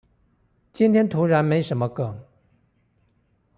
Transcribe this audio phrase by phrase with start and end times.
[0.73, 2.25] 今天突然沒什麼梗